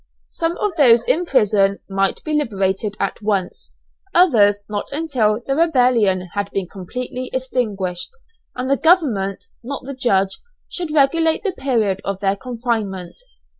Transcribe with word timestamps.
Some 0.29 0.57
of 0.57 0.71
those 0.77 1.07
in 1.07 1.25
prison 1.27 1.77
might 1.87 2.23
be 2.25 2.33
liberated 2.33 2.97
at 2.99 3.21
once, 3.21 3.75
others 4.15 4.63
not 4.67 4.87
until 4.91 5.43
the 5.45 5.55
rebellion 5.55 6.21
had 6.33 6.49
been 6.49 6.65
completely 6.67 7.29
extinguished; 7.31 8.09
and 8.55 8.67
the 8.67 8.77
government, 8.77 9.45
not 9.63 9.83
the 9.83 9.93
judge, 9.93 10.39
should 10.67 10.89
regulate 10.91 11.43
the 11.43 11.51
period 11.55 12.01
of 12.03 12.19
their 12.19 12.35
confinement. 12.35 13.15